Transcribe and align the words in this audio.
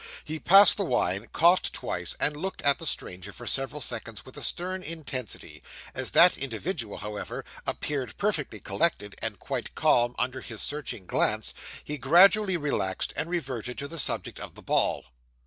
He 0.23 0.39
passed 0.39 0.77
the 0.77 0.83
wine, 0.83 1.27
coughed 1.31 1.73
twice, 1.73 2.17
and 2.19 2.35
looked 2.35 2.63
at 2.63 2.79
the 2.79 2.87
stranger 2.87 3.31
for 3.31 3.45
several 3.45 3.81
seconds 3.81 4.25
with 4.25 4.35
a 4.35 4.41
stern 4.41 4.81
intensity; 4.81 5.61
as 5.93 6.09
that 6.09 6.39
individual, 6.39 6.97
however, 6.97 7.45
appeared 7.67 8.17
perfectly 8.17 8.59
collected, 8.59 9.13
and 9.21 9.37
quite 9.37 9.75
calm 9.75 10.15
under 10.17 10.41
his 10.41 10.63
searching 10.63 11.05
glance, 11.05 11.53
he 11.83 11.99
gradually 11.99 12.57
relaxed, 12.57 13.13
and 13.15 13.29
reverted 13.29 13.77
to 13.77 13.87
the 13.87 13.99
subject 13.99 14.39
of 14.39 14.55
the 14.55 14.63
ball. 14.63 15.05